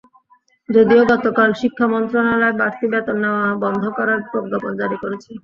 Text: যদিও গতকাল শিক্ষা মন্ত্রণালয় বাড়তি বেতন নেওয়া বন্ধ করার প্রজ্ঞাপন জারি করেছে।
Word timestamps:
যদিও 0.69 1.01
গতকাল 1.11 1.49
শিক্ষা 1.61 1.85
মন্ত্রণালয় 1.87 2.55
বাড়তি 2.59 2.85
বেতন 2.93 3.17
নেওয়া 3.23 3.45
বন্ধ 3.63 3.83
করার 3.97 4.19
প্রজ্ঞাপন 4.29 4.71
জারি 4.81 4.97
করেছে। 5.03 5.31